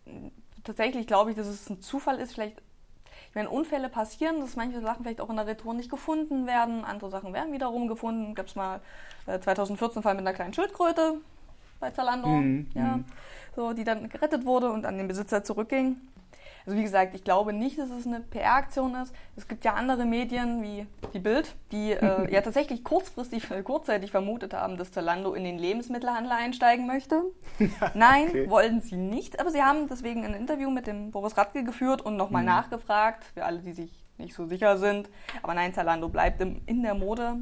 tatsächlich, 0.64 1.06
glaube 1.06 1.30
ich, 1.30 1.36
dass 1.36 1.46
es 1.46 1.68
ein 1.70 1.80
Zufall 1.80 2.18
ist, 2.18 2.34
vielleicht 2.34 2.62
wenn 3.32 3.46
Unfälle 3.46 3.88
passieren, 3.88 4.40
dass 4.40 4.56
manche 4.56 4.80
Sachen 4.80 5.02
vielleicht 5.02 5.20
auch 5.20 5.30
in 5.30 5.36
der 5.36 5.46
Retour 5.46 5.74
nicht 5.74 5.90
gefunden 5.90 6.46
werden, 6.46 6.84
andere 6.84 7.10
Sachen 7.10 7.32
werden 7.32 7.52
wiederum 7.52 7.88
gefunden. 7.88 8.34
Gab 8.34 8.46
es 8.46 8.54
mal 8.54 8.80
äh, 9.26 9.38
2014 9.38 10.02
Fall 10.02 10.14
mit 10.14 10.22
einer 10.22 10.34
kleinen 10.34 10.54
Schildkröte 10.54 11.20
bei 11.80 11.90
Zalando, 11.90 12.28
mhm. 12.28 12.70
ja, 12.74 12.96
mhm. 12.96 13.04
so, 13.54 13.72
die 13.72 13.84
dann 13.84 14.08
gerettet 14.08 14.46
wurde 14.46 14.70
und 14.70 14.86
an 14.86 14.96
den 14.96 15.08
Besitzer 15.08 15.44
zurückging. 15.44 15.96
Also 16.66 16.76
wie 16.76 16.82
gesagt, 16.82 17.14
ich 17.14 17.22
glaube 17.22 17.52
nicht, 17.52 17.78
dass 17.78 17.90
es 17.90 18.06
eine 18.06 18.20
PR-Aktion 18.20 18.96
ist. 18.96 19.14
Es 19.36 19.46
gibt 19.46 19.64
ja 19.64 19.74
andere 19.74 20.04
Medien 20.04 20.62
wie 20.64 20.86
die 21.14 21.20
Bild, 21.20 21.54
die 21.70 21.92
äh, 21.92 22.30
ja 22.32 22.40
tatsächlich 22.40 22.82
kurzfristig, 22.82 23.48
äh, 23.52 23.62
kurzzeitig 23.62 24.10
vermutet 24.10 24.52
haben, 24.52 24.76
dass 24.76 24.90
Zalando 24.90 25.34
in 25.34 25.44
den 25.44 25.58
Lebensmittelhandel 25.58 26.32
einsteigen 26.32 26.88
möchte. 26.88 27.22
Nein, 27.94 28.30
okay. 28.30 28.50
wollen 28.50 28.80
sie 28.80 28.96
nicht. 28.96 29.38
Aber 29.38 29.50
sie 29.50 29.62
haben 29.62 29.88
deswegen 29.88 30.24
ein 30.24 30.34
Interview 30.34 30.68
mit 30.68 30.88
dem 30.88 31.12
Boris 31.12 31.36
Radke 31.36 31.62
geführt 31.62 32.02
und 32.02 32.16
nochmal 32.16 32.42
mhm. 32.42 32.48
nachgefragt, 32.48 33.24
für 33.34 33.44
alle, 33.44 33.60
die 33.60 33.72
sich 33.72 34.04
nicht 34.18 34.34
so 34.34 34.46
sicher 34.46 34.76
sind. 34.76 35.08
Aber 35.42 35.54
nein, 35.54 35.72
Zalando 35.72 36.08
bleibt 36.08 36.40
im, 36.40 36.62
in 36.66 36.82
der 36.82 36.94
Mode. 36.94 37.36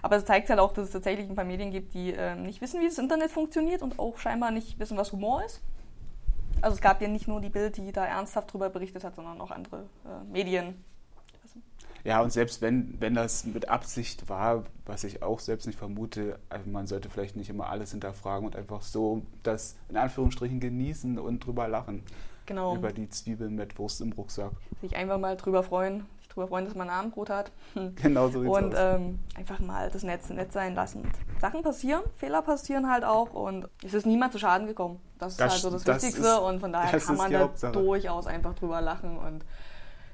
Aber 0.00 0.16
es 0.16 0.24
zeigt 0.24 0.48
halt 0.48 0.60
auch, 0.60 0.72
dass 0.72 0.86
es 0.86 0.92
tatsächlich 0.92 1.28
ein 1.28 1.34
paar 1.34 1.44
Medien 1.44 1.70
gibt, 1.70 1.92
die 1.92 2.14
äh, 2.14 2.34
nicht 2.34 2.62
wissen, 2.62 2.80
wie 2.80 2.86
das 2.86 2.96
Internet 2.96 3.30
funktioniert 3.30 3.82
und 3.82 3.98
auch 3.98 4.16
scheinbar 4.16 4.52
nicht 4.52 4.78
wissen, 4.78 4.96
was 4.96 5.12
Humor 5.12 5.44
ist. 5.44 5.60
Also 6.60 6.74
es 6.74 6.80
gab 6.80 7.00
ja 7.00 7.08
nicht 7.08 7.28
nur 7.28 7.40
die 7.40 7.50
Bild, 7.50 7.76
die 7.76 7.92
da 7.92 8.04
ernsthaft 8.04 8.52
drüber 8.52 8.68
berichtet 8.68 9.04
hat, 9.04 9.14
sondern 9.14 9.40
auch 9.40 9.50
andere 9.50 9.84
äh, 10.04 10.32
Medien. 10.32 10.84
Ja, 12.04 12.22
und 12.22 12.32
selbst 12.32 12.62
wenn, 12.62 12.94
wenn 13.00 13.14
das 13.14 13.44
mit 13.44 13.68
Absicht 13.68 14.28
war, 14.28 14.64
was 14.86 15.04
ich 15.04 15.22
auch 15.22 15.40
selbst 15.40 15.66
nicht 15.66 15.78
vermute, 15.78 16.38
also 16.48 16.70
man 16.70 16.86
sollte 16.86 17.10
vielleicht 17.10 17.36
nicht 17.36 17.50
immer 17.50 17.68
alles 17.68 17.90
hinterfragen 17.90 18.46
und 18.46 18.56
einfach 18.56 18.82
so 18.82 19.22
das 19.42 19.76
in 19.88 19.96
Anführungsstrichen 19.96 20.60
genießen 20.60 21.18
und 21.18 21.44
drüber 21.44 21.68
lachen. 21.68 22.02
Genau. 22.46 22.76
Über 22.76 22.92
die 22.92 23.10
Zwiebeln 23.10 23.56
mit 23.56 23.78
Wurst 23.78 24.00
im 24.00 24.12
Rucksack. 24.12 24.52
Sich 24.80 24.96
einfach 24.96 25.18
mal 25.18 25.36
drüber 25.36 25.62
freuen, 25.62 26.06
drüber 26.28 26.48
freuen, 26.48 26.64
dass 26.64 26.74
man 26.74 26.88
Abendbrot 26.88 27.30
hat. 27.30 27.52
Genau 28.02 28.28
so 28.28 28.40
Und 28.40 28.74
ähm, 28.76 29.18
einfach 29.34 29.58
mal 29.60 29.90
das 29.90 30.02
Netz 30.02 30.28
nett 30.30 30.52
sein 30.52 30.74
lassen. 30.74 31.10
Sachen 31.40 31.62
passieren, 31.62 32.02
Fehler 32.16 32.42
passieren 32.42 32.90
halt 32.90 33.04
auch 33.04 33.32
und 33.32 33.68
es 33.84 33.94
ist 33.94 34.06
niemand 34.06 34.32
zu 34.32 34.38
Schaden 34.38 34.66
gekommen. 34.66 35.00
Das 35.18 35.32
ist 35.32 35.40
das, 35.40 35.52
halt 35.52 35.62
so 35.62 35.70
das, 35.70 35.84
das 35.84 36.02
Wichtigste 36.02 36.28
ist, 36.28 36.38
und 36.38 36.60
von 36.60 36.72
daher 36.72 36.98
kann 36.98 37.16
man 37.16 37.32
da 37.32 37.40
Hauptsache. 37.40 37.72
durchaus 37.72 38.26
einfach 38.26 38.54
drüber 38.54 38.80
lachen 38.80 39.18
und 39.18 39.44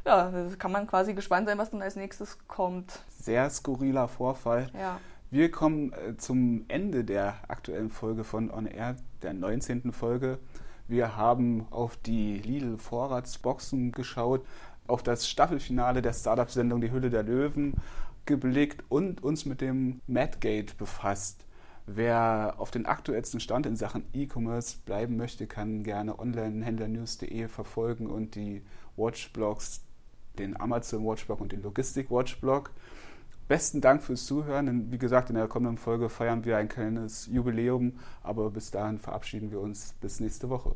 ja, 0.06 0.30
da 0.30 0.46
kann 0.58 0.72
man 0.72 0.86
quasi 0.86 1.14
gespannt 1.14 1.48
sein, 1.48 1.56
was 1.56 1.70
dann 1.70 1.80
als 1.80 1.96
nächstes 1.96 2.38
kommt. 2.46 3.02
Sehr 3.08 3.48
skurriler 3.48 4.06
Vorfall. 4.06 4.68
Ja. 4.78 5.00
Wir 5.30 5.50
kommen 5.50 5.92
äh, 5.92 6.16
zum 6.16 6.64
Ende 6.68 7.04
der 7.04 7.34
aktuellen 7.48 7.90
Folge 7.90 8.22
von 8.22 8.50
On 8.50 8.66
Air, 8.66 8.96
der 9.22 9.32
19. 9.32 9.92
Folge. 9.92 10.38
Wir 10.86 11.16
haben 11.16 11.66
auf 11.70 11.96
die 11.96 12.38
Lidl-Vorratsboxen 12.38 13.92
geschaut, 13.92 14.44
auf 14.86 15.02
das 15.02 15.28
Staffelfinale 15.28 16.02
der 16.02 16.12
Startup-Sendung 16.12 16.80
Die 16.80 16.90
Hülle 16.90 17.10
der 17.10 17.22
Löwen 17.22 17.74
geblickt 18.26 18.84
und 18.88 19.22
uns 19.22 19.44
mit 19.44 19.60
dem 19.60 20.00
Madgate 20.06 20.74
befasst. 20.76 21.44
Wer 21.86 22.54
auf 22.58 22.70
den 22.70 22.86
aktuellsten 22.86 23.40
Stand 23.40 23.66
in 23.66 23.76
Sachen 23.76 24.04
E-Commerce 24.14 24.78
bleiben 24.86 25.16
möchte, 25.16 25.46
kann 25.46 25.82
gerne 25.82 26.18
onlinehändlernews.de 26.18 27.48
verfolgen 27.48 28.06
und 28.06 28.34
die 28.34 28.62
Watchblogs, 28.96 29.82
den 30.38 30.58
Amazon 30.58 31.04
Watchblog 31.04 31.40
und 31.40 31.52
den 31.52 31.62
Logistik 31.62 32.10
Watchblog. 32.10 32.70
Besten 33.48 33.82
Dank 33.82 34.02
fürs 34.02 34.24
Zuhören. 34.24 34.90
Wie 34.90 34.98
gesagt, 34.98 35.28
in 35.28 35.36
der 35.36 35.46
kommenden 35.46 35.76
Folge 35.76 36.08
feiern 36.08 36.46
wir 36.46 36.56
ein 36.56 36.68
kleines 36.68 37.26
Jubiläum, 37.26 37.98
aber 38.22 38.50
bis 38.50 38.70
dahin 38.70 38.98
verabschieden 38.98 39.50
wir 39.50 39.60
uns 39.60 39.94
bis 40.00 40.20
nächste 40.20 40.48
Woche. 40.48 40.74